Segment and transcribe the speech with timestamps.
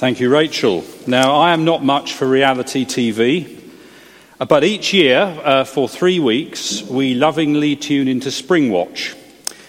[0.00, 0.82] Thank you, Rachel.
[1.06, 3.60] Now, I am not much for reality TV,
[4.40, 9.14] uh, but each year, uh, for three weeks, we lovingly tune into Springwatch,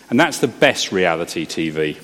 [0.09, 1.99] and that's the best reality TV.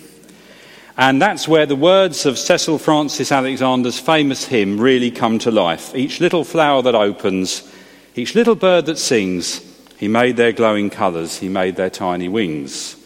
[0.98, 5.96] And that's where the words of Cecil Frances Alexander's famous hymn really come to life.
[5.96, 7.64] Each little flower that opens,
[8.14, 9.62] each little bird that sings,
[10.00, 12.98] he made their glowing colours, he made their tiny wings.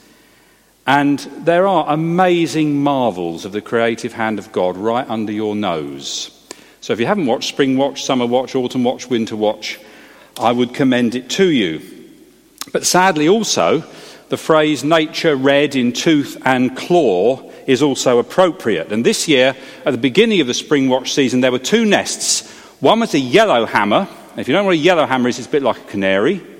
[0.92, 6.38] And there are amazing marvels of the creative hand of God right under your nose.
[6.82, 9.80] So if you haven't watched Spring Watch, Summer Watch, Autumn Watch, Winter Watch,
[10.38, 11.82] I would commend it to you.
[12.74, 13.86] But sadly, also,
[14.28, 18.92] the phrase nature red in tooth and claw is also appropriate.
[18.92, 19.56] And this year,
[19.86, 22.52] at the beginning of the Spring Watch season, there were two nests.
[22.82, 24.10] One was a yellow hammer.
[24.36, 26.51] If you don't know what a yellow hammer is, it's a bit like a canary.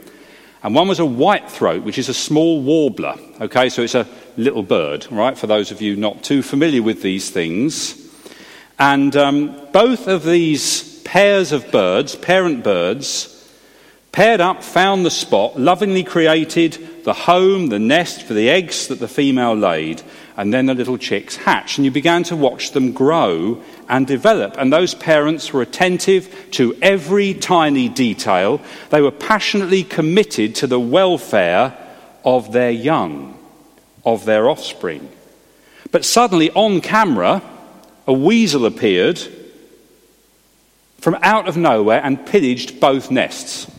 [0.64, 3.16] And one was a white throat, which is a small warbler.
[3.40, 4.08] Okay, so it's a
[4.38, 7.98] little bird, right, for those of you not too familiar with these things.
[8.78, 13.28] And um, both of these pairs of birds, parent birds,
[14.12, 19.00] paired up, found the spot, lovingly created the home, the nest for the eggs that
[19.00, 20.02] the female laid,
[20.38, 21.78] and then the little chicks hatched.
[21.78, 24.56] And you began to watch them grow and develop.
[24.58, 28.62] And those parents were attentive to every tiny detail.
[28.90, 31.78] They were passionately committed to the welfare
[32.24, 33.38] of their young,
[34.06, 35.10] of their offspring.
[35.92, 37.42] But suddenly, on camera,
[38.08, 39.20] a weasel appeared
[41.00, 43.70] from out of nowhere and pillaged both nests.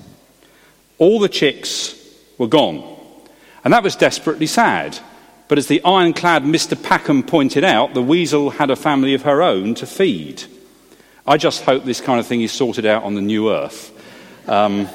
[0.98, 1.96] All the chicks
[2.36, 2.91] were gone.
[3.64, 4.98] And that was desperately sad.
[5.48, 6.80] But as the ironclad Mr.
[6.80, 10.44] Packham pointed out, the weasel had a family of her own to feed.
[11.26, 13.90] I just hope this kind of thing is sorted out on the new earth.
[14.48, 14.88] Um,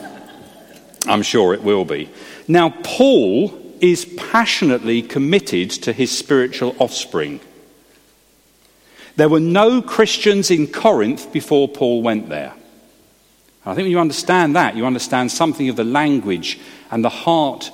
[1.07, 2.09] I'm sure it will be.
[2.47, 7.39] Now, Paul is passionately committed to his spiritual offspring.
[9.15, 12.53] There were no Christians in Corinth before Paul went there.
[13.65, 17.71] I think when you understand that, you understand something of the language and the heart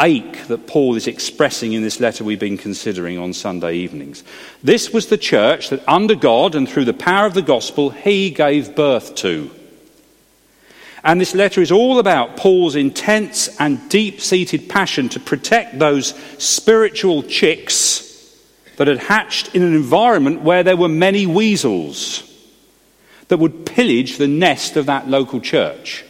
[0.00, 4.24] ache that Paul is expressing in this letter we've been considering on Sunday evenings.
[4.62, 8.30] This was the church that, under God and through the power of the gospel, he
[8.30, 9.50] gave birth to.
[11.04, 16.14] And this letter is all about Paul's intense and deep seated passion to protect those
[16.38, 18.04] spiritual chicks
[18.76, 22.22] that had hatched in an environment where there were many weasels
[23.28, 26.04] that would pillage the nest of that local church.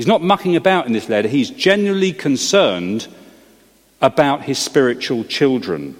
[0.00, 3.06] He's not mucking about in this letter, he's genuinely concerned
[4.00, 5.94] about his spiritual children.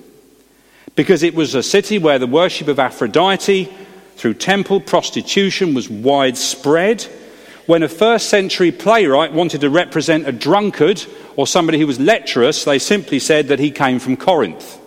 [0.97, 3.71] Because it was a city where the worship of Aphrodite
[4.16, 7.03] through temple prostitution was widespread.
[7.66, 11.05] When a first century playwright wanted to represent a drunkard
[11.37, 14.78] or somebody who was lecherous, they simply said that he came from Corinth.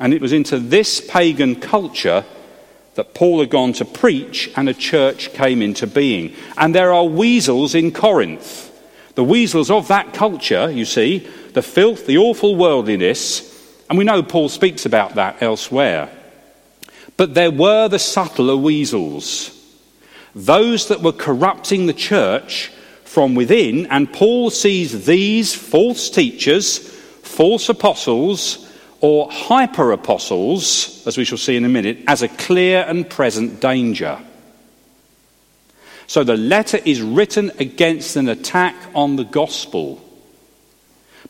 [0.00, 2.24] And it was into this pagan culture
[2.94, 6.34] that Paul had gone to preach, and a church came into being.
[6.56, 8.70] And there are weasels in Corinth.
[9.14, 11.18] The weasels of that culture, you see,
[11.52, 13.50] the filth, the awful worldliness,
[13.88, 16.10] and we know Paul speaks about that elsewhere.
[17.16, 19.50] But there were the subtler weasels,
[20.34, 22.72] those that were corrupting the church
[23.04, 26.78] from within, and Paul sees these false teachers,
[27.22, 28.63] false apostles,
[29.04, 33.60] or hyper apostles, as we shall see in a minute, as a clear and present
[33.60, 34.18] danger.
[36.06, 40.02] So the letter is written against an attack on the gospel.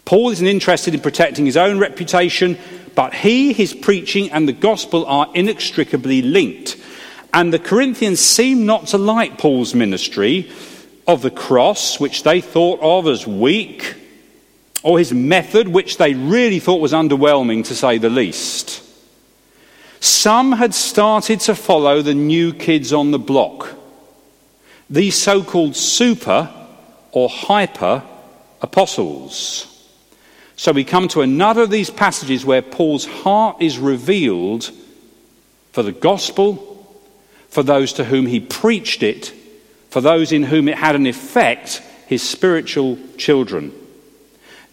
[0.05, 2.59] Paul isn't interested in protecting his own reputation,
[2.95, 6.77] but he, his preaching, and the gospel are inextricably linked.
[7.33, 10.49] And the Corinthians seem not to like Paul's ministry
[11.09, 13.97] of the cross, which they thought of as weak
[14.85, 18.83] or his method, which they really thought was underwhelming to say the least.
[19.99, 23.71] Some had started to follow the new kids on the block,
[24.91, 26.53] these so called super
[27.13, 28.03] or hyper
[28.61, 29.71] apostles.
[30.57, 34.71] So we come to another of these passages where Paul's heart is revealed
[35.73, 36.71] for the gospel,
[37.49, 39.33] for those to whom he preached it,
[39.89, 43.73] for those in whom it had an effect, his spiritual children.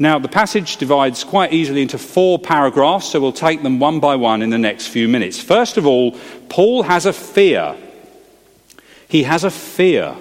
[0.02, 4.16] Now, the passage divides quite easily into four paragraphs, so we'll take them one by
[4.16, 5.40] one in the next few minutes.
[5.40, 6.18] First of all,
[6.50, 7.78] Paul has a fear.
[9.08, 10.16] He has a fear.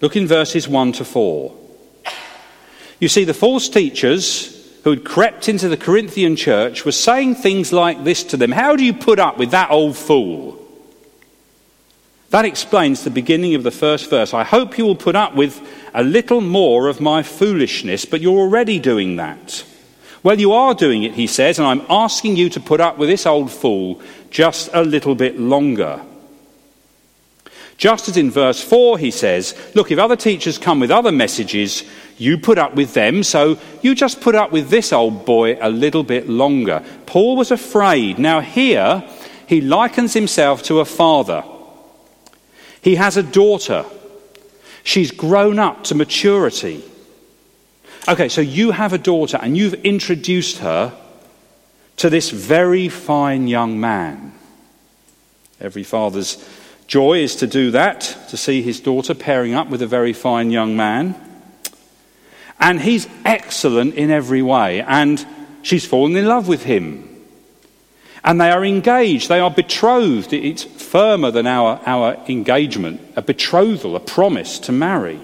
[0.00, 1.56] Look in verses 1 to 4.
[3.00, 7.72] You see, the false teachers who had crept into the Corinthian church were saying things
[7.72, 10.57] like this to them How do you put up with that old fool?
[12.30, 14.34] That explains the beginning of the first verse.
[14.34, 15.60] I hope you will put up with
[15.94, 19.64] a little more of my foolishness, but you're already doing that.
[20.22, 23.08] Well, you are doing it, he says, and I'm asking you to put up with
[23.08, 26.02] this old fool just a little bit longer.
[27.78, 31.84] Just as in verse 4, he says, Look, if other teachers come with other messages,
[32.18, 35.70] you put up with them, so you just put up with this old boy a
[35.70, 36.84] little bit longer.
[37.06, 38.18] Paul was afraid.
[38.18, 39.08] Now, here,
[39.46, 41.44] he likens himself to a father.
[42.80, 43.84] He has a daughter.
[44.84, 46.82] She's grown up to maturity.
[48.08, 50.96] Okay, so you have a daughter and you've introduced her
[51.96, 54.32] to this very fine young man.
[55.60, 56.42] Every father's
[56.86, 60.50] joy is to do that, to see his daughter pairing up with a very fine
[60.50, 61.14] young man.
[62.60, 65.24] And he's excellent in every way, and
[65.62, 67.07] she's fallen in love with him.
[68.28, 70.34] And they are engaged, they are betrothed.
[70.34, 75.18] It's firmer than our, our engagement, a betrothal, a promise to marry.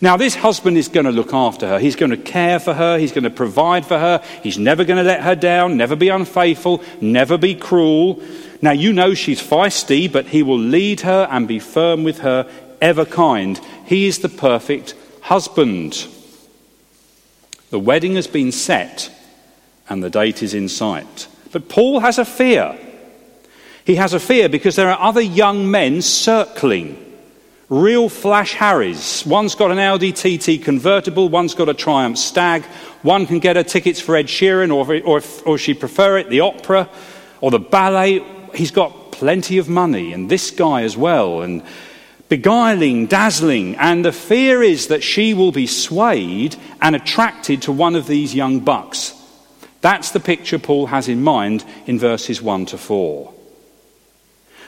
[0.00, 1.78] Now, this husband is going to look after her.
[1.78, 2.98] He's going to care for her.
[2.98, 4.20] He's going to provide for her.
[4.42, 8.20] He's never going to let her down, never be unfaithful, never be cruel.
[8.60, 12.50] Now, you know she's feisty, but he will lead her and be firm with her,
[12.80, 13.60] ever kind.
[13.86, 16.08] He is the perfect husband.
[17.70, 19.08] The wedding has been set
[19.88, 21.28] and the date is in sight.
[21.52, 22.78] But Paul has a fear.
[23.84, 26.98] He has a fear because there are other young men circling,
[27.68, 29.24] real flash Harrys.
[29.26, 32.64] One's got an Audi TT convertible, one's got a Triumph Stag,
[33.02, 36.30] one can get her tickets for Ed Sheeran, or, or, if, or she prefer it,
[36.30, 36.88] the opera
[37.40, 38.24] or the ballet.
[38.54, 41.42] He's got plenty of money, and this guy as well.
[41.42, 41.62] And
[42.28, 47.96] beguiling, dazzling, and the fear is that she will be swayed and attracted to one
[47.96, 49.21] of these young bucks.
[49.82, 53.34] That's the picture Paul has in mind in verses 1 to 4.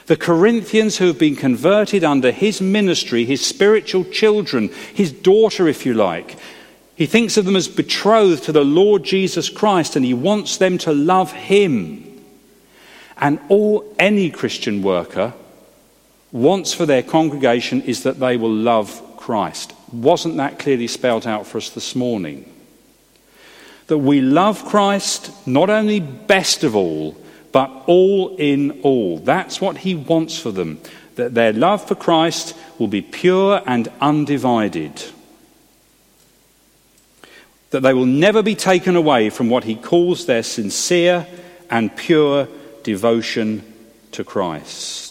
[0.07, 5.85] The Corinthians who have been converted under his ministry, his spiritual children, his daughter, if
[5.85, 6.37] you like,
[6.95, 10.77] he thinks of them as betrothed to the Lord Jesus Christ and he wants them
[10.79, 12.21] to love him.
[13.17, 15.33] And all any Christian worker
[16.31, 19.73] wants for their congregation is that they will love Christ.
[19.91, 22.51] Wasn't that clearly spelled out for us this morning?
[23.87, 27.15] That we love Christ not only best of all,
[27.51, 29.19] but all in all.
[29.19, 30.79] That's what he wants for them.
[31.15, 35.03] That their love for Christ will be pure and undivided.
[37.69, 41.27] That they will never be taken away from what he calls their sincere
[41.69, 42.47] and pure
[42.83, 43.73] devotion
[44.11, 45.05] to Christ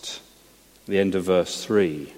[0.87, 2.13] the end of verse 3.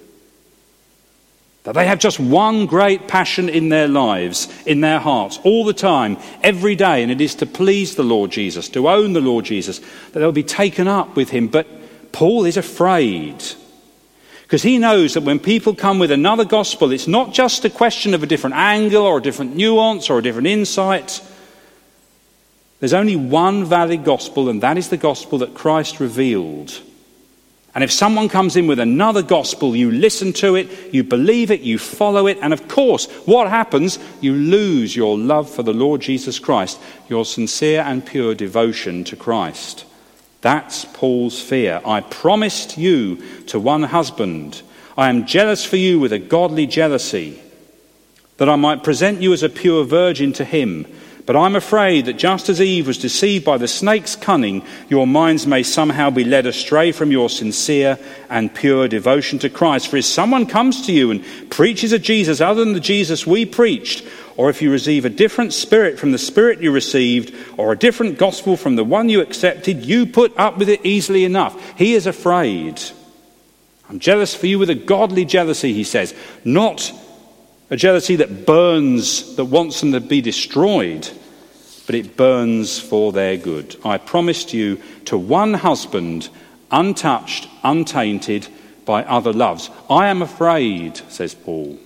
[1.67, 5.73] That they have just one great passion in their lives, in their hearts, all the
[5.73, 9.43] time, every day, and it is to please the Lord Jesus, to own the Lord
[9.43, 11.49] Jesus, that they'll be taken up with him.
[11.49, 11.67] But
[12.13, 13.43] Paul is afraid.
[14.43, 18.13] Because he knows that when people come with another gospel, it's not just a question
[18.13, 21.21] of a different angle or a different nuance or a different insight.
[22.79, 26.81] There's only one valid gospel, and that is the gospel that Christ revealed.
[27.75, 31.61] And if someone comes in with another gospel, you listen to it, you believe it,
[31.61, 33.99] you follow it, and of course, what happens?
[34.19, 39.15] You lose your love for the Lord Jesus Christ, your sincere and pure devotion to
[39.15, 39.85] Christ.
[40.41, 41.81] That's Paul's fear.
[41.85, 43.17] I promised you
[43.47, 44.61] to one husband.
[44.97, 47.41] I am jealous for you with a godly jealousy,
[48.37, 50.87] that I might present you as a pure virgin to him.
[51.27, 55.45] But I'm afraid that just as Eve was deceived by the snake's cunning, your minds
[55.45, 59.89] may somehow be led astray from your sincere and pure devotion to Christ.
[59.89, 63.45] For if someone comes to you and preaches a Jesus other than the Jesus we
[63.45, 67.77] preached, or if you receive a different spirit from the spirit you received, or a
[67.77, 71.77] different gospel from the one you accepted, you put up with it easily enough.
[71.77, 72.81] He is afraid.
[73.89, 76.89] I'm jealous for you with a godly jealousy, he says, not
[77.69, 81.09] a jealousy that burns, that wants them to be destroyed,
[81.87, 83.77] but it burns for their good.
[83.83, 86.29] I promised you to one husband,
[86.69, 88.47] untouched, untainted
[88.85, 89.71] by other loves.
[89.89, 91.79] I am afraid, says Paul.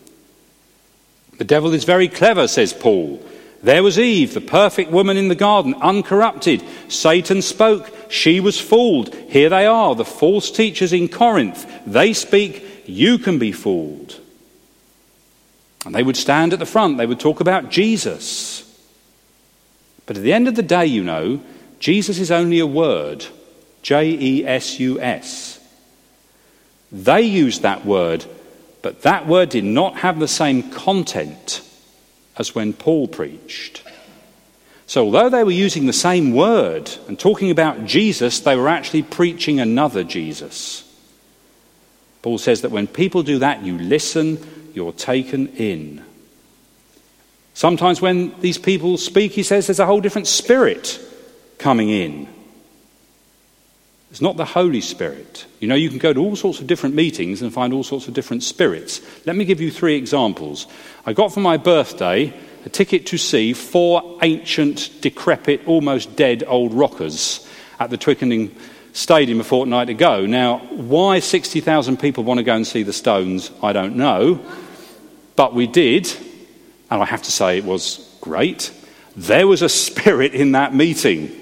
[1.37, 3.23] The devil is very clever, says Paul.
[3.63, 6.63] There was Eve, the perfect woman in the garden, uncorrupted.
[6.87, 9.13] Satan spoke, she was fooled.
[9.29, 11.71] Here they are, the false teachers in Corinth.
[11.85, 14.19] They speak, you can be fooled.
[15.85, 18.60] And they would stand at the front, they would talk about Jesus.
[20.05, 21.41] But at the end of the day, you know,
[21.79, 23.25] Jesus is only a word
[23.81, 25.59] J E S U S.
[26.91, 28.25] They used that word,
[28.81, 31.61] but that word did not have the same content
[32.37, 33.83] as when Paul preached.
[34.87, 39.03] So, although they were using the same word and talking about Jesus, they were actually
[39.03, 40.83] preaching another Jesus.
[42.21, 44.37] Paul says that when people do that, you listen,
[44.73, 46.03] you're taken in.
[47.53, 50.99] Sometimes when these people speak, he says there's a whole different spirit
[51.57, 52.27] coming in.
[54.11, 55.45] It's not the Holy Spirit.
[55.61, 58.09] You know, you can go to all sorts of different meetings and find all sorts
[58.09, 59.01] of different spirits.
[59.25, 60.67] Let me give you three examples.
[61.05, 62.33] I got for my birthday
[62.65, 67.47] a ticket to see four ancient, decrepit, almost dead old rockers
[67.79, 68.53] at the Twickenham
[68.91, 70.25] Stadium a fortnight ago.
[70.25, 74.45] Now, why 60,000 people want to go and see the Stones, I don't know.
[75.37, 76.05] But we did,
[76.91, 78.71] and I have to say it was great.
[79.15, 81.37] There was a spirit in that meeting.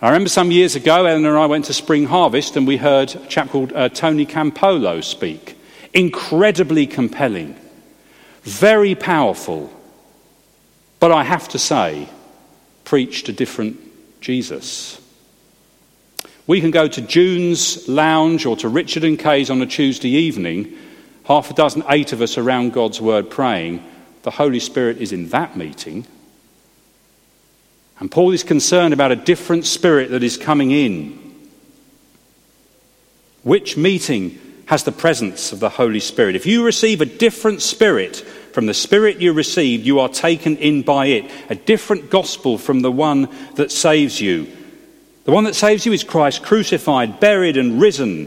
[0.00, 3.14] I remember some years ago, Eleanor and I went to Spring Harvest and we heard
[3.14, 5.56] a chap called uh, Tony Campolo speak.
[5.94, 7.54] Incredibly compelling,
[8.42, 9.72] very powerful,
[10.98, 12.08] but I have to say,
[12.84, 13.78] preached a different
[14.20, 15.00] Jesus.
[16.46, 20.76] We can go to June's Lounge or to Richard and Kay's on a Tuesday evening,
[21.24, 23.84] half a dozen, eight of us around God's Word praying.
[24.22, 26.06] The Holy Spirit is in that meeting.
[27.98, 31.18] And Paul is concerned about a different spirit that is coming in.
[33.42, 36.36] Which meeting has the presence of the Holy Spirit?
[36.36, 40.82] If you receive a different spirit from the spirit you received, you are taken in
[40.82, 41.30] by it.
[41.48, 44.46] A different gospel from the one that saves you.
[45.24, 48.26] The one that saves you is Christ crucified, buried, and risen,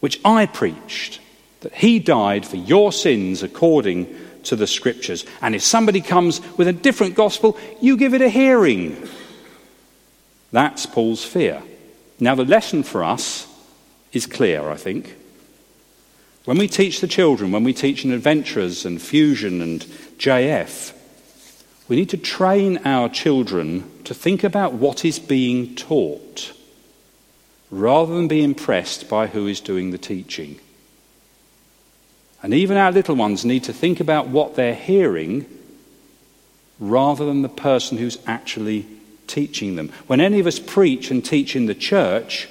[0.00, 1.20] which I preached,
[1.60, 5.24] that he died for your sins according to the scriptures.
[5.40, 9.08] And if somebody comes with a different gospel, you give it a hearing.
[10.52, 11.62] That's Paul's fear.
[12.18, 13.46] Now, the lesson for us
[14.12, 15.16] is clear, I think.
[16.44, 19.80] When we teach the children, when we teach in adventurers and fusion and
[20.18, 20.92] JF,
[21.88, 26.52] we need to train our children to think about what is being taught
[27.70, 30.58] rather than be impressed by who is doing the teaching.
[32.46, 35.46] And even our little ones need to think about what they're hearing
[36.78, 38.86] rather than the person who's actually
[39.26, 39.90] teaching them.
[40.06, 42.48] When any of us preach and teach in the church,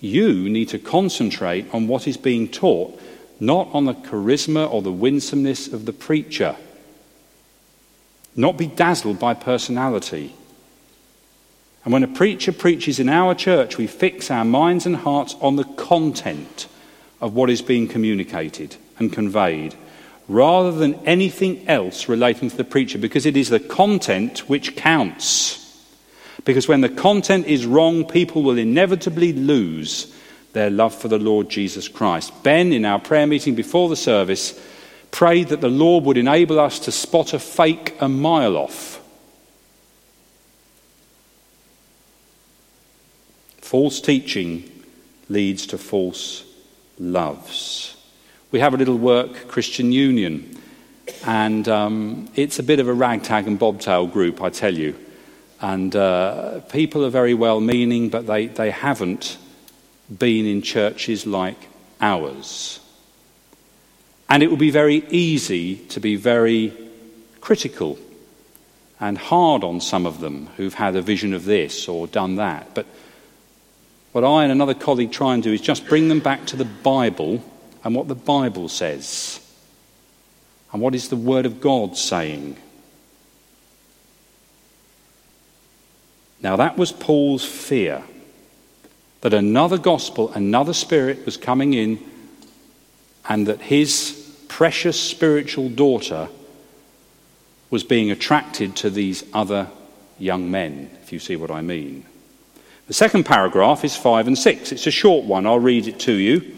[0.00, 3.00] you need to concentrate on what is being taught,
[3.40, 6.54] not on the charisma or the winsomeness of the preacher.
[8.36, 10.34] Not be dazzled by personality.
[11.84, 15.56] And when a preacher preaches in our church, we fix our minds and hearts on
[15.56, 16.68] the content
[17.20, 19.74] of what is being communicated and conveyed
[20.28, 25.60] rather than anything else relating to the preacher because it is the content which counts.
[26.44, 30.14] Because when the content is wrong, people will inevitably lose
[30.52, 32.32] their love for the Lord Jesus Christ.
[32.42, 34.58] Ben, in our prayer meeting before the service,
[35.10, 39.00] prayed that the Lord would enable us to spot a fake a mile off.
[43.58, 44.70] False teaching
[45.28, 46.44] leads to false
[46.98, 47.96] loves.
[48.50, 50.58] We have a little work, Christian Union,
[51.26, 54.94] and um, it's a bit of a ragtag and bobtail group, I tell you.
[55.60, 59.38] And uh, people are very well meaning, but they, they haven't
[60.18, 61.56] been in churches like
[62.00, 62.80] ours.
[64.28, 66.72] And it would be very easy to be very
[67.40, 67.98] critical
[69.00, 72.74] and hard on some of them who've had a vision of this or done that.
[72.74, 72.86] But
[74.14, 76.64] what I and another colleague try and do is just bring them back to the
[76.64, 77.42] Bible
[77.82, 79.40] and what the Bible says.
[80.72, 82.56] And what is the Word of God saying?
[86.40, 88.04] Now, that was Paul's fear
[89.22, 91.98] that another gospel, another spirit was coming in,
[93.28, 96.28] and that his precious spiritual daughter
[97.68, 99.66] was being attracted to these other
[100.20, 102.06] young men, if you see what I mean.
[102.86, 104.72] The second paragraph is 5 and 6.
[104.72, 105.46] It's a short one.
[105.46, 106.54] I'll read it to you.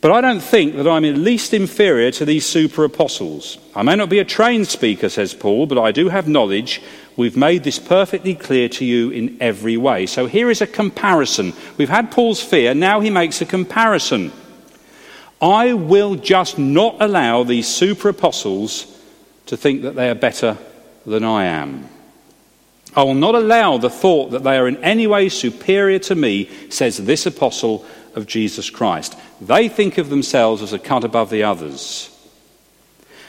[0.00, 3.58] But I don't think that I'm in least inferior to these super apostles.
[3.76, 6.82] I may not be a trained speaker, says Paul, but I do have knowledge.
[7.16, 10.06] We've made this perfectly clear to you in every way.
[10.06, 11.52] So here is a comparison.
[11.76, 14.32] We've had Paul's fear, now he makes a comparison.
[15.40, 18.86] I will just not allow these super apostles
[19.46, 20.58] to think that they are better
[21.06, 21.88] than I am.
[22.94, 26.50] I will not allow the thought that they are in any way superior to me,
[26.68, 29.18] says this apostle of Jesus Christ.
[29.40, 32.08] They think of themselves as a cut above the others.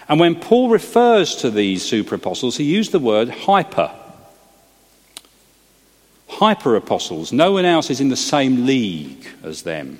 [0.09, 3.91] And when Paul refers to these super apostles, he used the word hyper.
[6.27, 7.31] Hyper apostles.
[7.31, 9.99] No one else is in the same league as them.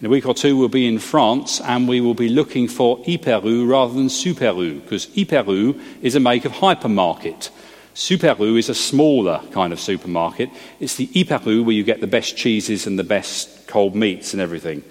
[0.00, 3.02] In a week or two, we'll be in France and we will be looking for
[3.06, 7.50] Hyper U rather than Super U, because Hyper U is a make of hypermarket.
[7.94, 10.50] Super U is a smaller kind of supermarket.
[10.80, 14.32] It's the Hyper U where you get the best cheeses and the best cold meats
[14.32, 14.82] and everything.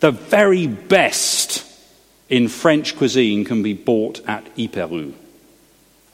[0.00, 1.64] The very best
[2.28, 4.86] in French cuisine can be bought at Hyper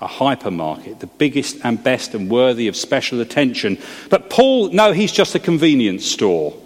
[0.01, 3.79] a hypermarket, the biggest and best and worthy of special attention.
[4.09, 6.57] But Paul, no, he's just a convenience store.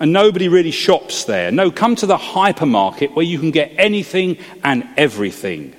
[0.00, 1.52] And nobody really shops there.
[1.52, 5.76] No, come to the hypermarket where you can get anything and everything.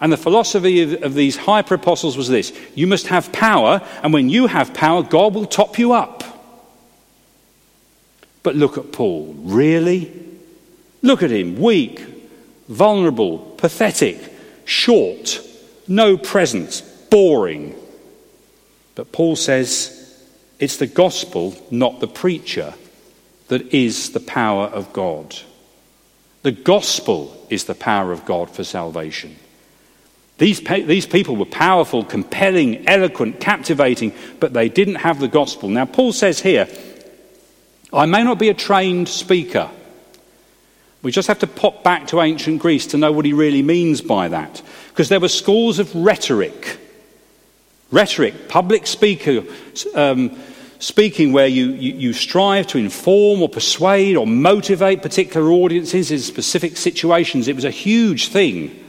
[0.00, 4.12] And the philosophy of, of these hyper apostles was this you must have power, and
[4.12, 6.22] when you have power, God will top you up.
[8.42, 9.34] But look at Paul.
[9.38, 10.12] Really?
[11.02, 12.00] Look at him weak,
[12.68, 14.18] vulnerable, pathetic
[14.64, 15.40] short,
[15.88, 17.74] no presence, boring.
[18.94, 19.92] But Paul says
[20.58, 22.74] it's the gospel, not the preacher,
[23.48, 25.36] that is the power of God.
[26.42, 29.36] The gospel is the power of God for salvation.
[30.38, 35.70] These, these people were powerful, compelling, eloquent, captivating, but they didn't have the gospel.
[35.70, 36.68] Now, Paul says here,
[37.92, 39.70] I may not be a trained speaker.
[41.02, 44.02] We just have to pop back to ancient Greece to know what he really means
[44.02, 44.60] by that.
[44.88, 46.78] Because there were schools of rhetoric.
[47.90, 49.44] Rhetoric, public speaker,
[49.94, 50.38] um,
[50.80, 56.18] speaking where you, you, you strive to inform or persuade or motivate particular audiences in
[56.18, 57.48] specific situations.
[57.48, 58.85] It was a huge thing.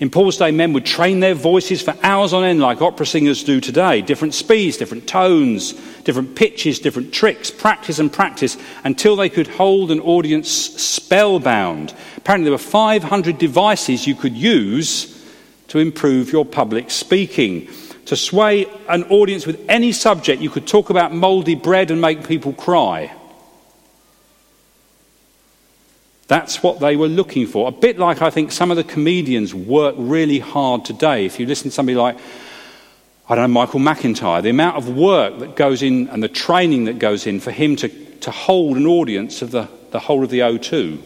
[0.00, 3.44] In Paul's day, men would train their voices for hours on end, like opera singers
[3.44, 4.00] do today.
[4.00, 9.90] Different speeds, different tones, different pitches, different tricks, practice and practice, until they could hold
[9.90, 11.94] an audience spellbound.
[12.16, 15.22] Apparently, there were 500 devices you could use
[15.68, 17.68] to improve your public speaking.
[18.06, 22.26] To sway an audience with any subject, you could talk about mouldy bread and make
[22.26, 23.12] people cry.
[26.30, 27.66] That's what they were looking for.
[27.66, 31.26] A bit like I think some of the comedians work really hard today.
[31.26, 32.16] If you listen to somebody like,
[33.28, 36.84] I don't know, Michael McIntyre, the amount of work that goes in and the training
[36.84, 40.30] that goes in for him to, to hold an audience of the, the whole of
[40.30, 41.02] the O2.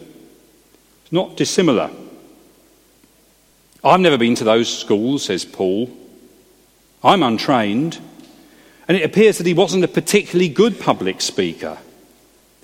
[1.01, 1.89] It's not dissimilar.
[3.83, 5.89] I've never been to those schools, says Paul.
[7.03, 7.99] I'm untrained.
[8.87, 11.79] And it appears that he wasn't a particularly good public speaker.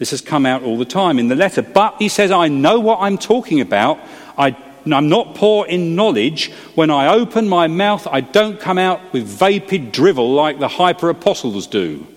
[0.01, 1.61] This has come out all the time in the letter.
[1.61, 3.99] But he says, I know what I'm talking about.
[4.35, 6.51] I, am not poor in knowledge.
[6.73, 11.11] When I open my mouth, I don't come out with vapid drivel like the hyper
[11.11, 12.07] apostles do.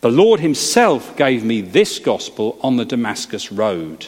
[0.00, 4.06] The Lord Himself gave me this gospel on the Damascus Road.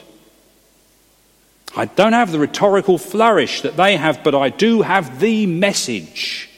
[1.76, 6.49] I don't have the rhetorical flourish that they have, but I do have the message.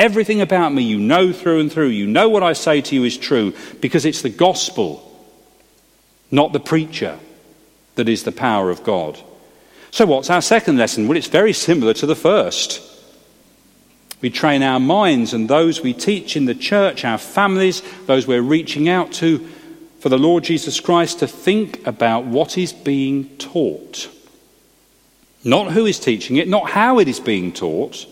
[0.00, 1.88] Everything about me you know through and through.
[1.88, 5.06] You know what I say to you is true because it's the gospel,
[6.30, 7.18] not the preacher,
[7.96, 9.20] that is the power of God.
[9.90, 11.06] So, what's our second lesson?
[11.06, 12.80] Well, it's very similar to the first.
[14.22, 18.40] We train our minds and those we teach in the church, our families, those we're
[18.40, 19.46] reaching out to
[19.98, 24.08] for the Lord Jesus Christ to think about what is being taught.
[25.44, 28.06] Not who is teaching it, not how it is being taught,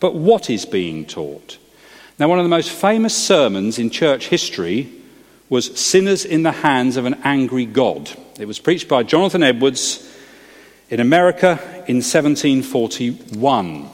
[0.00, 1.58] but what is being taught.
[2.18, 4.90] Now, one of the most famous sermons in church history
[5.48, 8.10] was Sinners in the Hands of an Angry God.
[8.38, 10.10] It was preached by Jonathan Edwards
[10.88, 13.90] in America in 1741.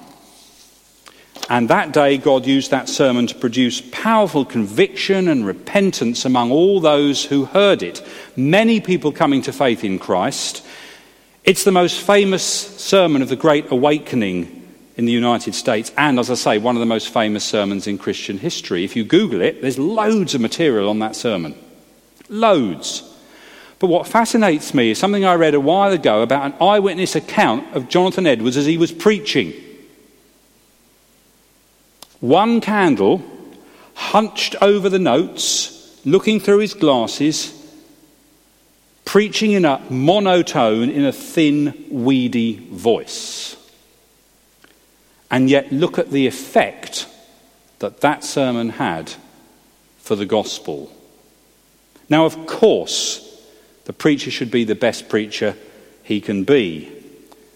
[1.51, 6.81] And that day, God used that sermon to produce powerful conviction and repentance among all
[6.81, 8.03] those who heard it.
[8.37, 10.65] Many people coming to faith in Christ.
[11.45, 14.62] It's the most famous sermon of the Great Awakening
[14.97, 17.99] in the United States, and as I say, one of the most famous sermons in
[17.99, 18.85] Christian history.
[18.85, 21.55] If you Google it, there's loads of material on that sermon.
[22.29, 23.09] Loads.
[23.79, 27.75] But what fascinates me is something I read a while ago about an eyewitness account
[27.75, 29.55] of Jonathan Edwards as he was preaching.
[32.21, 33.23] One candle,
[33.95, 37.59] hunched over the notes, looking through his glasses,
[39.05, 43.42] preaching in a monotone, in a thin, weedy voice.
[45.33, 47.09] And yet, look at the effect
[47.79, 49.15] that that sermon had
[49.97, 50.93] for the gospel.
[52.11, 53.43] Now, of course,
[53.87, 55.57] the preacher should be the best preacher
[56.03, 56.93] he can be.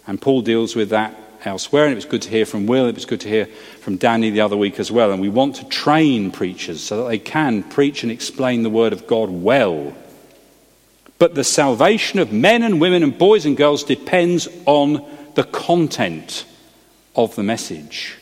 [0.07, 1.85] And Paul deals with that elsewhere.
[1.85, 3.45] And it was good to hear from Will, it was good to hear
[3.81, 5.13] from Danny the other week as well.
[5.13, 8.95] And we want to train preachers so that they can preach and explain the Word
[8.95, 9.95] of God well.
[11.19, 16.47] But the salvation of men and women and boys and girls depends on the content
[17.17, 18.17] of the message.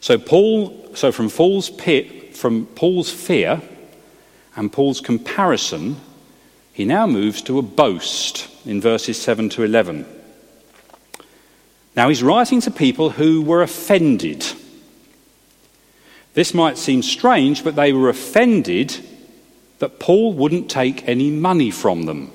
[0.00, 3.60] So Paul, so from Paul's pit, from Paul's fear
[4.56, 5.96] and Paul's comparison,
[6.72, 10.06] he now moves to a boast in verses 7 to 11.
[11.94, 14.46] Now he's writing to people who were offended.
[16.32, 18.96] This might seem strange, but they were offended
[19.80, 22.30] that Paul wouldn't take any money from them.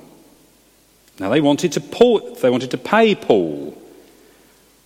[1.19, 3.81] Now they wanted to, Paul, they wanted to pay Paul.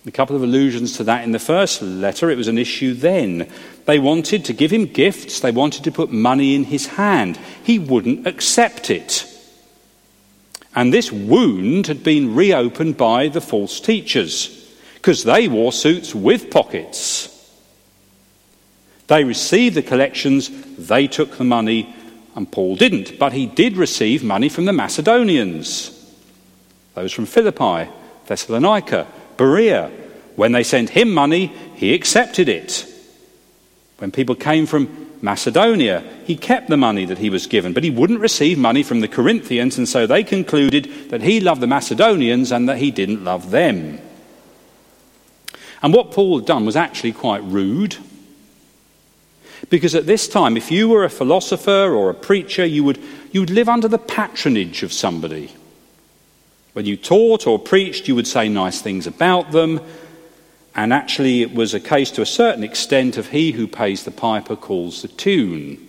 [0.06, 2.30] A couple of allusions to that in the first letter.
[2.30, 3.50] It was an issue then.
[3.84, 7.38] They wanted to give him gifts, they wanted to put money in his hand.
[7.62, 9.26] He wouldn't accept it.
[10.74, 14.56] And this wound had been reopened by the false teachers
[14.94, 17.26] because they wore suits with pockets.
[19.08, 21.94] They received the collections, they took the money,
[22.36, 23.18] and Paul didn't.
[23.18, 25.96] But he did receive money from the Macedonians,
[26.94, 27.90] those from Philippi,
[28.26, 29.08] Thessalonica,
[29.40, 29.90] Berea.
[30.36, 32.84] When they sent him money, he accepted it.
[33.96, 37.88] When people came from Macedonia, he kept the money that he was given, but he
[37.88, 42.52] wouldn't receive money from the Corinthians, and so they concluded that he loved the Macedonians
[42.52, 43.98] and that he didn't love them.
[45.82, 47.96] And what Paul had done was actually quite rude.
[49.70, 53.40] Because at this time, if you were a philosopher or a preacher, you would, you
[53.40, 55.50] would live under the patronage of somebody.
[56.72, 59.80] When you taught or preached, you would say nice things about them.
[60.74, 64.12] And actually, it was a case to a certain extent of he who pays the
[64.12, 65.88] piper calls the tune.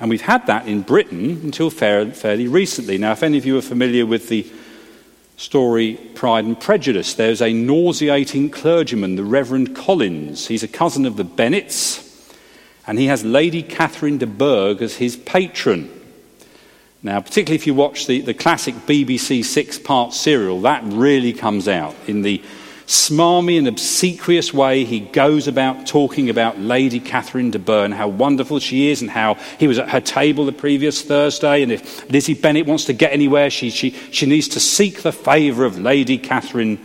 [0.00, 2.98] And we've had that in Britain until fairly recently.
[2.98, 4.50] Now, if any of you are familiar with the
[5.36, 10.48] story Pride and Prejudice, there's a nauseating clergyman, the Reverend Collins.
[10.48, 12.34] He's a cousin of the Bennets,
[12.86, 15.99] and he has Lady Catherine de Bourgh as his patron.
[17.02, 21.66] Now, particularly if you watch the, the classic BBC six part serial, that really comes
[21.66, 22.42] out in the
[22.90, 28.58] smarmy and obsequious way he goes about talking about Lady Catherine de Bourgh how wonderful
[28.58, 31.62] she is and how he was at her table the previous Thursday.
[31.62, 35.12] And if Lizzie Bennet wants to get anywhere, she, she, she needs to seek the
[35.12, 36.80] favour of Lady Catherine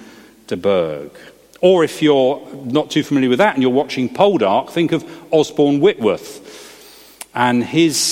[0.45, 1.11] de Bourgh.
[1.59, 5.79] Or if you're not too familiar with that and you're watching Poldark, think of Osborne
[5.79, 6.43] Whitworth.
[7.33, 8.05] And his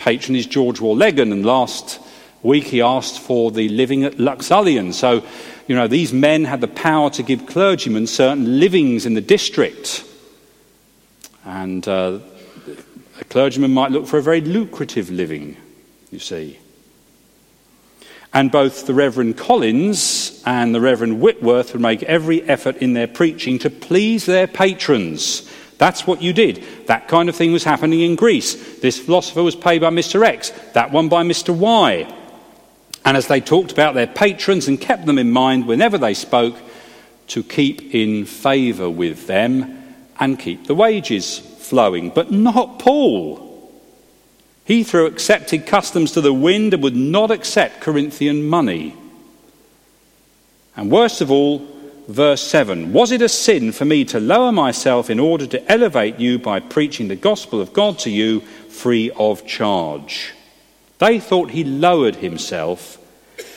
[0.00, 1.30] patron is George Warlegan.
[1.30, 2.00] And last
[2.42, 4.92] week he asked for the living at Luxulyan.
[4.92, 5.24] So
[5.70, 10.04] you know, these men had the power to give clergymen certain livings in the district.
[11.44, 12.18] And uh,
[13.20, 15.56] a clergyman might look for a very lucrative living,
[16.10, 16.58] you see.
[18.32, 23.08] And both the Reverend Collins and the Reverend Whitworth would make every effort in their
[23.08, 25.49] preaching to please their patrons.
[25.80, 26.62] That's what you did.
[26.88, 28.80] That kind of thing was happening in Greece.
[28.80, 30.22] This philosopher was paid by Mr.
[30.22, 31.56] X, that one by Mr.
[31.56, 32.06] Y.
[33.06, 36.54] And as they talked about their patrons and kept them in mind whenever they spoke,
[37.28, 42.10] to keep in favour with them and keep the wages flowing.
[42.10, 43.72] But not Paul.
[44.66, 48.94] He threw accepted customs to the wind and would not accept Corinthian money.
[50.76, 51.66] And worst of all,
[52.10, 56.18] verse 7 Was it a sin for me to lower myself in order to elevate
[56.18, 60.32] you by preaching the gospel of God to you free of charge?
[60.98, 62.98] They thought he lowered himself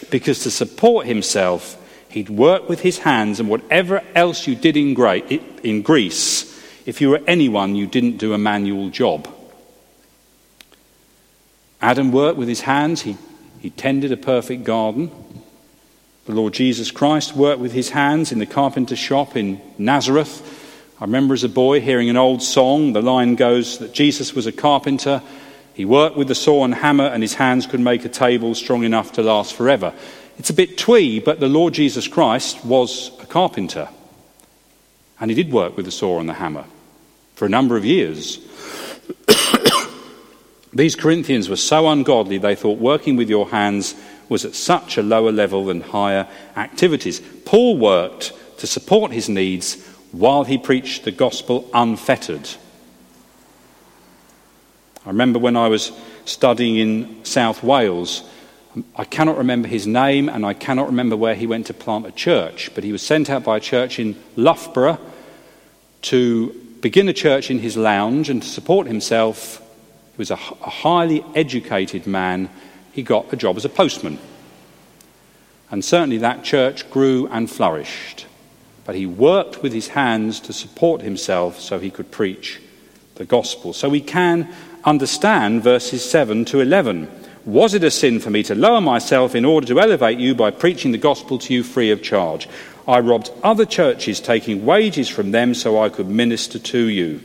[0.10, 1.78] because to support himself,
[2.10, 7.22] he'd work with his hands, and whatever else you did in, Greece, if you were
[7.26, 9.28] anyone, you didn't do a manual job.
[11.82, 13.18] Adam worked with his hands, he,
[13.60, 15.12] he tended a perfect garden.
[16.26, 20.60] The Lord Jesus Christ worked with his hands in the carpenter's shop in Nazareth.
[21.00, 22.94] I remember as a boy hearing an old song.
[22.94, 25.22] The line goes that Jesus was a carpenter
[25.74, 28.84] he worked with the saw and hammer, and his hands could make a table strong
[28.84, 29.94] enough to last forever.
[30.38, 33.90] It's a bit twee, but the Lord Jesus Christ was a carpenter.
[35.20, 36.66] And he did work with the saw and the hammer
[37.34, 38.40] for a number of years.
[40.74, 43.96] These Corinthians were so ungodly, they thought working with your hands
[44.30, 47.22] was at such a lower level than higher activities.
[47.46, 52.50] Paul worked to support his needs while he preached the gospel unfettered.
[55.06, 55.92] I remember when I was
[56.26, 58.24] studying in South Wales,
[58.96, 62.12] I cannot remember his name and I cannot remember where he went to plant a
[62.12, 65.00] church, but he was sent out by a church in Loughborough
[66.04, 66.50] to
[66.82, 69.60] begin a church in his lounge and to support himself.
[70.14, 72.50] He was a, highly educated man.
[72.94, 74.20] He got a job as a postman.
[75.70, 78.28] And certainly that church grew and flourished.
[78.86, 82.62] But he worked with his hands to support himself so he could preach
[83.16, 83.74] the gospel.
[83.74, 84.54] So we can
[84.84, 87.10] understand verses 7 to 11.
[87.46, 90.52] Was it a sin for me to lower myself in order to elevate you by
[90.52, 92.48] preaching the gospel to you free of charge?
[92.88, 97.22] I robbed other churches, taking wages from them so I could minister to you.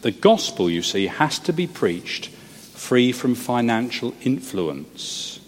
[0.00, 2.30] The gospel, you see, has to be preached
[2.74, 5.40] free from financial influence.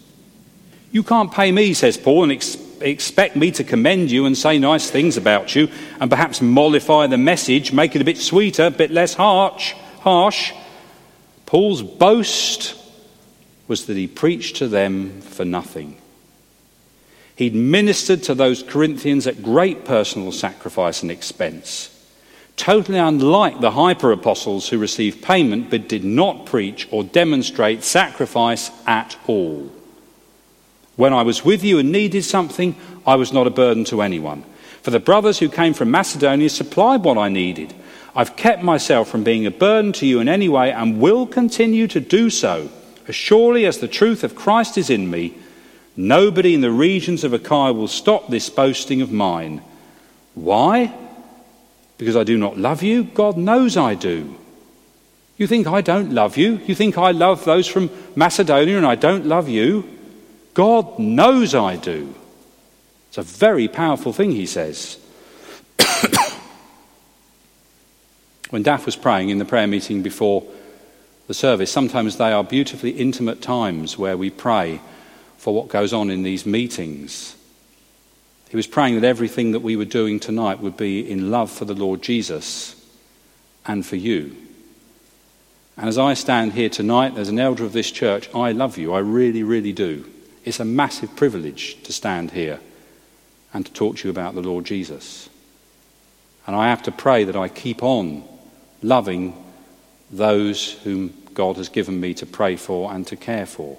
[0.91, 4.57] You can't pay me, says Paul, and ex- expect me to commend you and say
[4.57, 8.71] nice things about you and perhaps mollify the message, make it a bit sweeter, a
[8.71, 9.73] bit less harsh
[10.07, 10.53] harsh,
[11.45, 12.75] Paul's boast
[13.67, 15.97] was that he preached to them for nothing.
[17.35, 21.89] He'd ministered to those Corinthians at great personal sacrifice and expense,
[22.57, 28.69] totally unlike the hyper apostles who received payment but did not preach or demonstrate sacrifice
[28.85, 29.71] at all.
[30.97, 34.43] When I was with you and needed something, I was not a burden to anyone.
[34.81, 37.73] For the brothers who came from Macedonia supplied what I needed.
[38.15, 41.87] I've kept myself from being a burden to you in any way and will continue
[41.87, 42.69] to do so,
[43.07, 45.35] as surely as the truth of Christ is in me
[45.99, 49.63] Nobody in the regions of Achaia will stop this boasting of mine.
[50.35, 50.93] Why?
[51.97, 53.03] Because I do not love you?
[53.03, 54.37] God knows I do.
[55.37, 56.59] You think I don't love you?
[56.65, 59.87] You think I love those from Macedonia and I don't love you?
[60.53, 62.13] God knows I do.
[63.09, 64.97] It's a very powerful thing, he says.
[68.49, 70.43] when Daff was praying in the prayer meeting before
[71.27, 74.81] the service, sometimes they are beautifully intimate times where we pray
[75.37, 77.36] for what goes on in these meetings.
[78.49, 81.65] He was praying that everything that we were doing tonight would be in love for
[81.65, 82.75] the Lord Jesus
[83.65, 84.35] and for you.
[85.75, 88.93] And as I stand here tonight as an elder of this church, I love you.
[88.93, 90.09] I really, really do.
[90.43, 92.59] It's a massive privilege to stand here
[93.53, 95.29] and to talk to you about the Lord Jesus.
[96.47, 98.23] And I have to pray that I keep on
[98.81, 99.35] loving
[100.09, 103.77] those whom God has given me to pray for and to care for.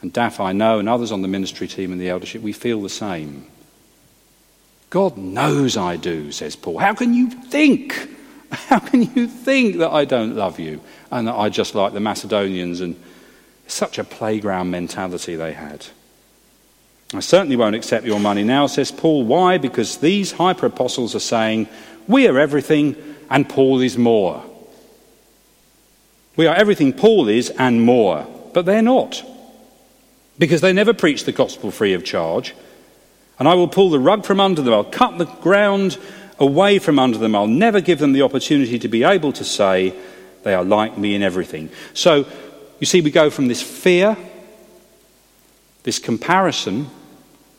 [0.00, 2.80] And Daff, I know, and others on the ministry team and the eldership, we feel
[2.80, 3.46] the same.
[4.92, 6.76] God knows I do, says Paul.
[6.76, 8.10] How can you think?
[8.50, 12.00] How can you think that I don't love you and that I just like the
[12.00, 12.82] Macedonians?
[12.82, 13.02] And
[13.66, 15.86] such a playground mentality they had.
[17.14, 19.24] I certainly won't accept your money now, says Paul.
[19.24, 19.56] Why?
[19.56, 21.68] Because these hyper apostles are saying,
[22.06, 22.94] We are everything
[23.30, 24.44] and Paul is more.
[26.36, 28.26] We are everything Paul is and more.
[28.52, 29.24] But they're not
[30.38, 32.54] because they never preach the gospel free of charge.
[33.42, 34.72] And I will pull the rug from under them.
[34.72, 35.98] I'll cut the ground
[36.38, 37.34] away from under them.
[37.34, 39.96] I'll never give them the opportunity to be able to say
[40.44, 41.68] they are like me in everything.
[41.92, 42.24] So,
[42.78, 44.16] you see, we go from this fear,
[45.82, 46.88] this comparison,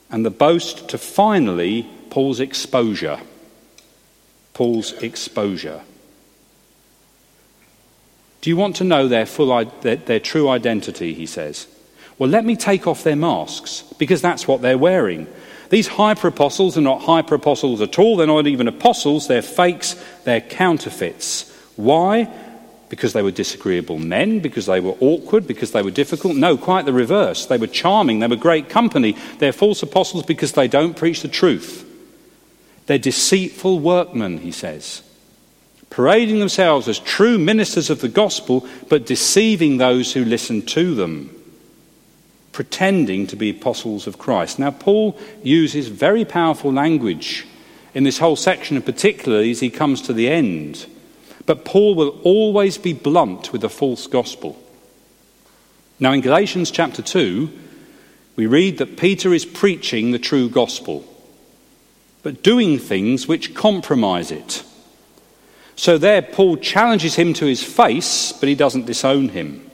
[0.09, 3.19] and the boast to finally Paul's exposure.
[4.53, 5.81] Paul's exposure.
[8.39, 11.13] Do you want to know their, full, their, their true identity?
[11.13, 11.67] He says.
[12.17, 15.27] Well, let me take off their masks because that's what they're wearing.
[15.73, 18.15] These hyper apostles are not hyper apostles at all.
[18.15, 19.27] They're not even apostles.
[19.27, 19.95] They're fakes.
[20.23, 21.51] They're counterfeits.
[21.77, 22.31] Why?
[22.89, 26.35] Because they were disagreeable men, because they were awkward, because they were difficult.
[26.35, 27.47] No, quite the reverse.
[27.47, 28.19] They were charming.
[28.19, 29.17] They were great company.
[29.39, 31.89] They're false apostles because they don't preach the truth.
[32.85, 35.01] They're deceitful workmen, he says,
[35.89, 41.42] parading themselves as true ministers of the gospel, but deceiving those who listen to them
[42.53, 44.59] pretending to be apostles of Christ.
[44.59, 47.45] Now, Paul uses very powerful language
[47.93, 50.85] in this whole section, and particularly as he comes to the end.
[51.45, 54.57] But Paul will always be blunt with the false gospel.
[55.99, 57.49] Now, in Galatians chapter 2,
[58.35, 61.05] we read that Peter is preaching the true gospel,
[62.21, 64.63] but doing things which compromise it.
[65.75, 69.69] So, there, Paul challenges him to his face, but he doesn't disown him.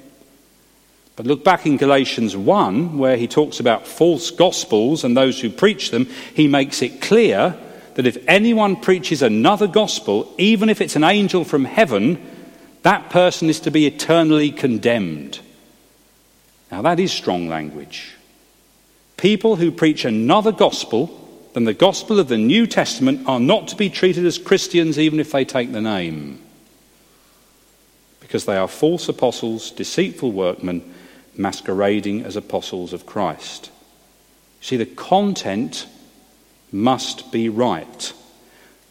[1.20, 5.50] But look back in Galatians 1, where he talks about false gospels and those who
[5.50, 6.06] preach them.
[6.34, 7.58] He makes it clear
[7.96, 12.26] that if anyone preaches another gospel, even if it's an angel from heaven,
[12.84, 15.42] that person is to be eternally condemned.
[16.72, 18.16] Now, that is strong language.
[19.18, 21.08] People who preach another gospel
[21.52, 25.20] than the gospel of the New Testament are not to be treated as Christians, even
[25.20, 26.42] if they take the name,
[28.22, 30.96] because they are false apostles, deceitful workmen
[31.40, 33.72] masquerading as apostles of Christ.
[34.62, 35.88] See, the content
[36.72, 38.14] must be right.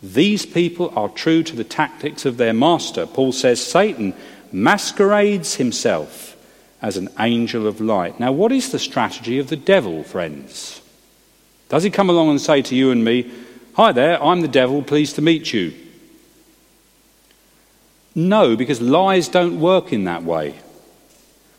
[0.02, 3.06] These people are true to the tactics of their master.
[3.06, 4.14] Paul says Satan
[4.50, 6.36] masquerades himself
[6.80, 8.18] as an angel of light.
[8.18, 10.80] Now, what is the strategy of the devil, friends?
[11.68, 13.30] Does he come along and say to you and me,
[13.74, 15.74] Hi there, I'm the devil, pleased to meet you?
[18.14, 20.58] No, because lies don't work in that way.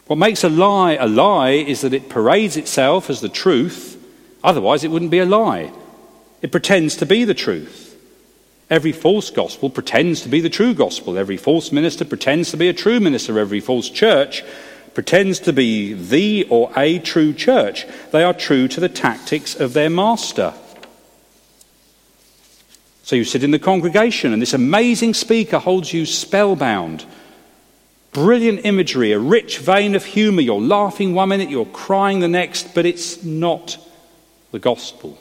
[0.09, 4.03] What makes a lie a lie is that it parades itself as the truth,
[4.43, 5.71] otherwise, it wouldn't be a lie.
[6.41, 7.95] It pretends to be the truth.
[8.71, 11.15] Every false gospel pretends to be the true gospel.
[11.15, 13.37] Every false minister pretends to be a true minister.
[13.37, 14.43] Every false church
[14.95, 17.85] pretends to be the or a true church.
[18.11, 20.55] They are true to the tactics of their master.
[23.03, 27.05] So you sit in the congregation, and this amazing speaker holds you spellbound
[28.11, 30.41] Brilliant imagery, a rich vein of humour.
[30.41, 33.77] You're laughing one minute, you're crying the next, but it's not
[34.51, 35.19] the gospel.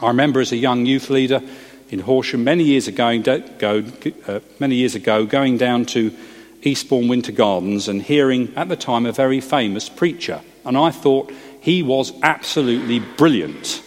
[0.00, 1.40] I remember as a young youth leader
[1.88, 3.84] in Horsham many years ago, go,
[4.26, 6.14] uh, many years ago going down to
[6.62, 10.42] Eastbourne Winter Gardens and hearing at the time a very famous preacher.
[10.64, 13.82] And I thought he was absolutely brilliant.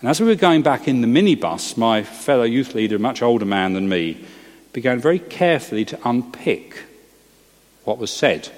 [0.00, 3.22] And as we were going back in the minibus, my fellow youth leader, a much
[3.22, 4.24] older man than me,
[4.72, 6.84] began very carefully to unpick
[7.84, 8.48] what was said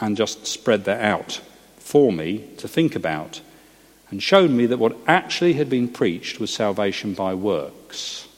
[0.00, 1.40] and just spread that out
[1.78, 3.40] for me to think about
[4.10, 8.28] and showed me that what actually had been preached was salvation by works.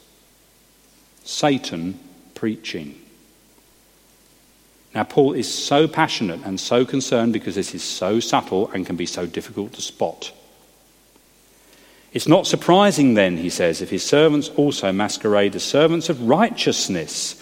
[1.25, 1.99] Satan
[2.35, 3.01] preaching.
[4.95, 8.97] Now, Paul is so passionate and so concerned because this is so subtle and can
[8.97, 10.33] be so difficult to spot.
[12.17, 17.39] It's not surprising, then, he says, if his servants also masquerade as servants of righteousness.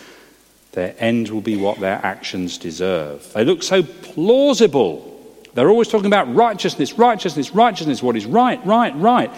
[0.72, 3.32] Their end will be what their actions deserve.
[3.34, 5.38] They look so plausible.
[5.54, 9.30] They're always talking about righteousness, righteousness, righteousness, what is right, right, right.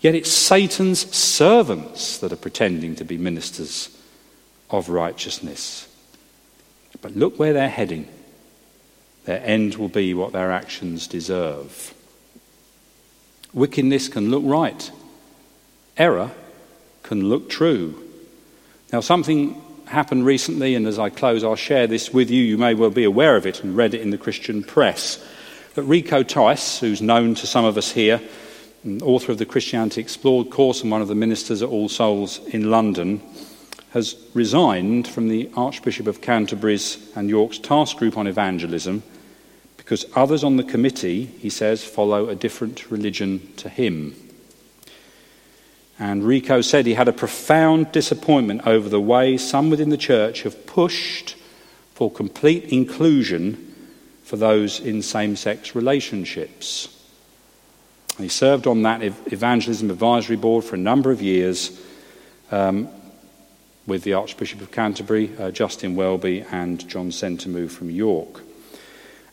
[0.00, 3.96] Yet it's Satan's servants that are pretending to be ministers
[4.68, 5.86] of righteousness.
[7.02, 8.08] But look where they're heading.
[9.26, 11.93] Their end will be what their actions deserve.
[13.54, 14.90] Wickedness can look right,
[15.96, 16.32] error
[17.04, 17.94] can look true.
[18.92, 22.42] Now, something happened recently, and as I close, I'll share this with you.
[22.42, 25.24] You may well be aware of it and read it in the Christian press.
[25.74, 28.20] That Rico Tice, who's known to some of us here,
[29.02, 32.70] author of the Christianity Explored course and one of the ministers at All Souls in
[32.70, 33.22] London,
[33.90, 39.04] has resigned from the Archbishop of Canterbury's and York's task group on evangelism
[39.84, 44.14] because others on the committee, he says, follow a different religion to him.
[45.98, 50.42] And Rico said he had a profound disappointment over the way some within the church
[50.42, 51.36] have pushed
[51.94, 53.74] for complete inclusion
[54.24, 56.88] for those in same sex relationships.
[58.16, 61.78] He served on that evangelism advisory board for a number of years
[62.50, 62.88] um,
[63.86, 68.43] with the Archbishop of Canterbury, uh, Justin Welby, and John Sentamu from York.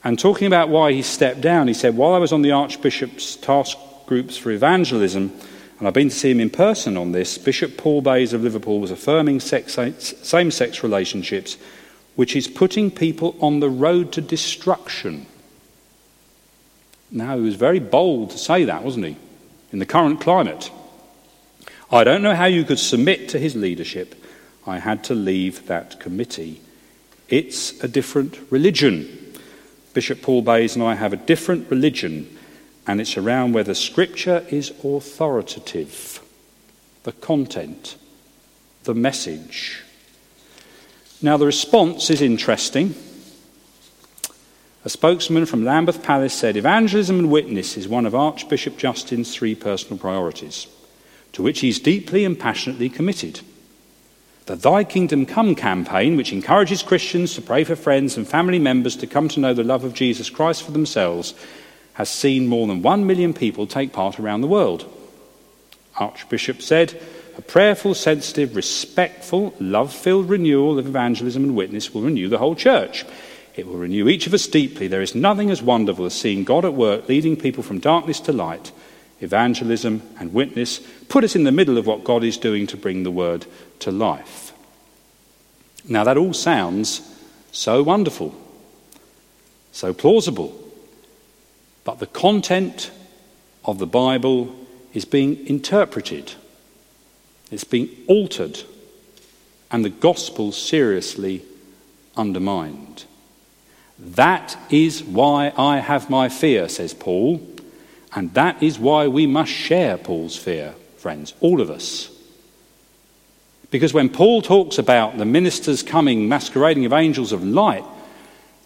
[0.04, 3.36] And talking about why he stepped down, he said, While I was on the Archbishop's
[3.36, 5.32] task groups for evangelism,
[5.78, 8.80] and I've been to see him in person on this, Bishop Paul Bayes of Liverpool
[8.80, 11.58] was affirming same sex relationships,
[12.16, 15.26] which is putting people on the road to destruction.
[17.12, 19.18] Now, he was very bold to say that, wasn't he?
[19.72, 20.72] In the current climate.
[21.92, 24.16] I don't know how you could submit to his leadership.
[24.66, 26.62] I had to leave that committee.
[27.28, 29.21] It's a different religion.
[29.94, 32.38] Bishop Paul Bayes and I have a different religion,
[32.88, 36.22] and it's around whether Scripture is authoritative,
[37.04, 37.98] the content,
[38.84, 39.82] the message.
[41.22, 42.96] Now, the response is interesting.
[44.84, 49.54] A spokesman from Lambeth Palace said evangelism and witness is one of Archbishop Justin's three
[49.54, 50.66] personal priorities,
[51.34, 53.42] to which he's deeply and passionately committed.
[54.48, 58.96] The Thy Kingdom Come campaign, which encourages Christians to pray for friends and family members
[58.98, 61.36] to come to know the love of Jesus Christ for themselves,
[61.94, 64.92] has seen more than one million people take part around the world.
[65.98, 67.00] Archbishop said,
[67.38, 72.56] a prayerful, sensitive, respectful, love filled renewal of evangelism and witness will renew the whole
[72.56, 73.06] church.
[73.56, 74.88] It will renew each of us deeply.
[74.88, 78.34] There is nothing as wonderful as seeing God at work, leading people from darkness to
[78.34, 78.72] light.
[79.20, 83.04] Evangelism and witness put us in the middle of what God is doing to bring
[83.04, 83.46] the word
[83.82, 84.54] to life.
[85.88, 87.02] Now, that all sounds
[87.52, 88.36] so wonderful,
[89.72, 90.58] so plausible,
[91.84, 92.92] but the content
[93.66, 94.56] of the Bible
[94.94, 96.34] is being interpreted,
[97.52, 98.60] it's being altered,
[99.72, 101.44] and the gospel seriously
[102.16, 103.06] undermined.
[103.98, 107.48] That is why I have my fear, says Paul,
[108.14, 112.10] and that is why we must share Paul's fear, friends, all of us.
[113.72, 117.86] Because when Paul talks about the ministers coming masquerading of angels of light,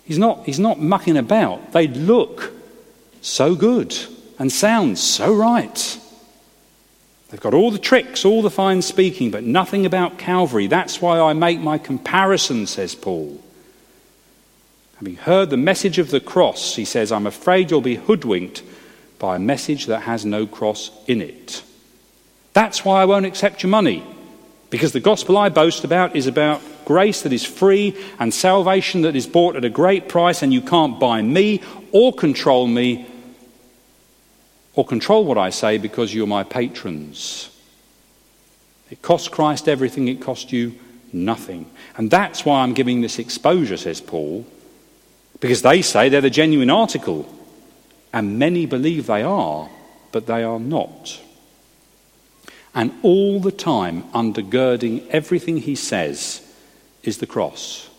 [0.03, 1.71] he's not, he's not mucking about.
[1.71, 2.51] They look
[3.21, 3.95] so good
[4.39, 5.99] and sound so right.
[7.29, 10.67] They've got all the tricks, all the fine speaking, but nothing about Calvary.
[10.67, 13.39] That's why I make my comparison, says Paul.
[14.97, 18.63] Having heard the message of the cross, he says, I'm afraid you'll be hoodwinked
[19.19, 21.63] by a message that has no cross in it.
[22.53, 24.03] That's why I won't accept your money.
[24.69, 29.15] Because the gospel I boast about is about grace that is free and salvation that
[29.15, 31.61] is bought at a great price, and you can't buy me
[31.91, 33.07] or control me
[34.75, 37.49] or control what I say because you're my patrons.
[38.89, 40.75] It cost Christ everything, it cost you
[41.13, 41.69] nothing.
[41.97, 44.45] And that's why I'm giving this exposure, says Paul,
[45.39, 47.31] because they say they're the genuine article.
[48.13, 49.69] And many believe they are,
[50.11, 51.19] but they are not.
[52.75, 56.41] And all the time, undergirding everything he says,
[57.03, 57.89] is the cross,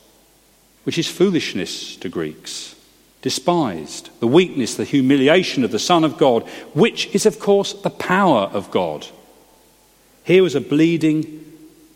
[0.84, 2.76] which is foolishness to Greeks,
[3.22, 6.42] despised, the weakness, the humiliation of the Son of God,
[6.74, 9.06] which is, of course, the power of God.
[10.24, 11.44] Here was a bleeding,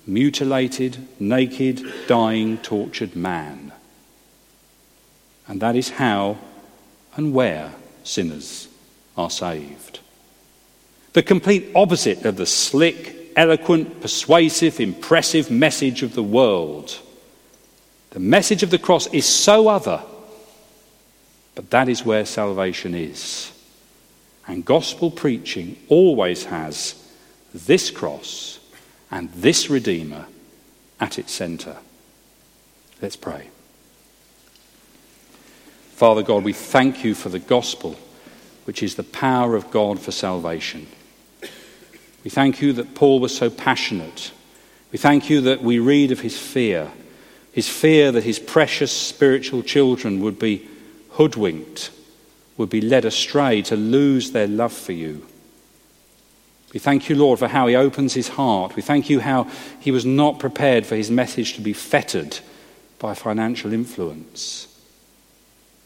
[0.07, 3.73] mutilated, naked, dying, tortured man.
[5.47, 6.39] And that is how
[7.17, 7.75] and where
[8.05, 8.69] sinners
[9.17, 10.01] are saved.
[11.13, 16.99] The complete opposite of the slick, eloquent, persuasive, impressive message of the world.
[18.11, 20.03] The message of the cross is so other,
[21.55, 23.53] but that is where salvation is.
[24.47, 26.95] And gospel preaching always has
[27.55, 28.59] this cross
[29.11, 30.27] and this Redeemer
[31.01, 31.77] at its centre.
[33.03, 33.49] Let's pray.
[35.93, 37.97] Father God, we thank you for the gospel,
[38.65, 40.87] which is the power of God for salvation.
[42.25, 44.33] We thank you that Paul was so passionate.
[44.93, 46.91] We thank you that we read of his fear,
[47.53, 50.69] his fear that his precious spiritual children would be
[51.11, 51.91] hoodwinked,
[52.57, 55.27] would be led astray to lose their love for you.
[56.73, 58.77] We thank you, Lord, for how he opens his heart.
[58.77, 59.49] We thank you how
[59.81, 62.39] he was not prepared for his message to be fettered
[62.99, 64.69] by financial influence.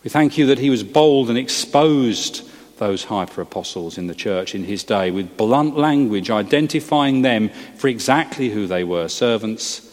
[0.03, 2.47] We thank you that he was bold and exposed
[2.79, 7.89] those hyper apostles in the church in his day with blunt language, identifying them for
[7.89, 9.91] exactly who they were servants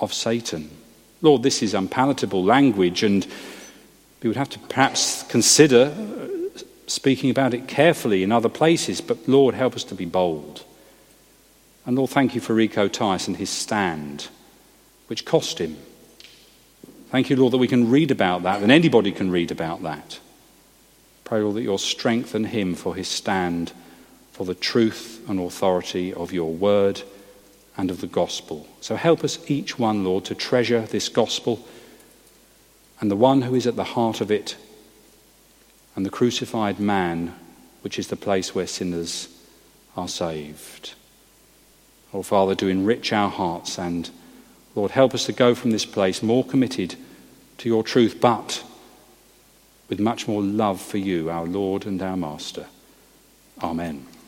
[0.00, 0.70] of Satan.
[1.22, 3.26] Lord, this is unpalatable language, and
[4.22, 9.28] we would have to perhaps consider uh, speaking about it carefully in other places, but
[9.28, 10.64] Lord, help us to be bold.
[11.86, 14.28] And Lord, thank you for Rico Tice and his stand,
[15.06, 15.76] which cost him.
[17.10, 20.18] Thank you, Lord, that we can read about that, and anybody can read about that.
[21.24, 23.72] Pray, Lord, that you'll strengthen him for his stand
[24.32, 27.02] for the truth and authority of your word
[27.76, 28.68] and of the gospel.
[28.80, 31.66] So help us each one, Lord, to treasure this gospel
[33.00, 34.56] and the one who is at the heart of it
[35.96, 37.34] and the crucified man,
[37.82, 39.28] which is the place where sinners
[39.96, 40.94] are saved.
[42.12, 44.10] Oh, Father, do enrich our hearts and,
[44.74, 46.96] Lord, help us to go from this place more committed
[47.58, 48.64] to your truth, but
[49.88, 52.66] with much more love for you, our Lord and our Master.
[53.62, 54.06] Amen.